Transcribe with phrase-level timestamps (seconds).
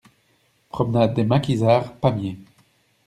[0.69, 2.39] Promenade des Maquisards, Pamiers